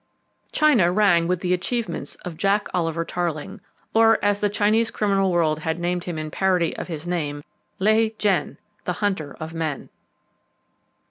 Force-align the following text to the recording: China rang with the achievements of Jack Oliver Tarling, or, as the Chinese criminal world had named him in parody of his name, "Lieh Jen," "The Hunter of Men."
China 0.51 0.91
rang 0.91 1.27
with 1.27 1.41
the 1.41 1.53
achievements 1.53 2.15
of 2.25 2.35
Jack 2.35 2.67
Oliver 2.73 3.05
Tarling, 3.05 3.61
or, 3.93 4.17
as 4.25 4.39
the 4.39 4.49
Chinese 4.49 4.89
criminal 4.89 5.31
world 5.31 5.59
had 5.59 5.79
named 5.79 6.05
him 6.05 6.17
in 6.17 6.31
parody 6.31 6.75
of 6.75 6.87
his 6.87 7.05
name, 7.05 7.43
"Lieh 7.77 8.15
Jen," 8.17 8.57
"The 8.85 8.93
Hunter 8.93 9.37
of 9.39 9.53
Men." 9.53 9.89